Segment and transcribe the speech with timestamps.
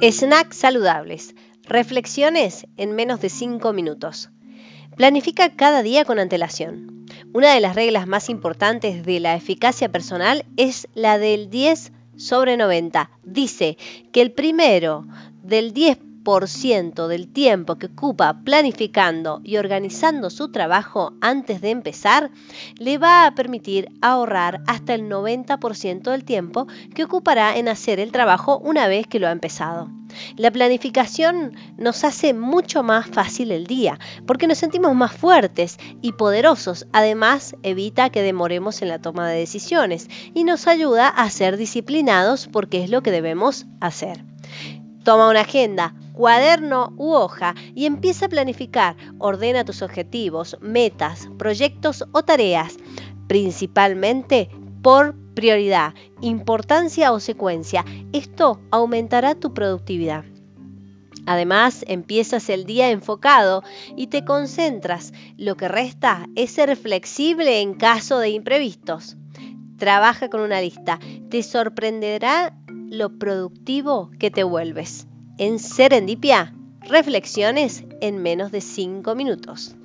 [0.00, 1.34] Snacks saludables.
[1.64, 4.30] Reflexiones en menos de 5 minutos.
[4.96, 7.04] Planifica cada día con antelación.
[7.32, 12.56] Una de las reglas más importantes de la eficacia personal es la del 10 sobre
[12.56, 13.10] 90.
[13.24, 13.76] Dice
[14.12, 15.04] que el primero
[15.42, 15.98] del 10
[17.08, 22.30] del tiempo que ocupa planificando y organizando su trabajo antes de empezar,
[22.76, 28.12] le va a permitir ahorrar hasta el 90% del tiempo que ocupará en hacer el
[28.12, 29.88] trabajo una vez que lo ha empezado.
[30.36, 36.12] La planificación nos hace mucho más fácil el día, porque nos sentimos más fuertes y
[36.12, 36.86] poderosos.
[36.92, 42.48] Además, evita que demoremos en la toma de decisiones y nos ayuda a ser disciplinados
[42.52, 44.24] porque es lo que debemos hacer.
[45.04, 48.96] Toma una agenda, cuaderno u hoja y empieza a planificar.
[49.20, 52.76] Ordena tus objetivos, metas, proyectos o tareas,
[53.28, 54.50] principalmente
[54.82, 57.84] por prioridad, importancia o secuencia.
[58.12, 60.24] Esto aumentará tu productividad.
[61.24, 63.62] Además, empiezas el día enfocado
[63.96, 65.12] y te concentras.
[65.36, 69.16] Lo que resta es ser flexible en caso de imprevistos.
[69.76, 70.98] Trabaja con una lista.
[71.30, 75.06] Te sorprenderá lo productivo que te vuelves.
[75.38, 79.76] En Serendipia, reflexiones en menos de 5 minutos.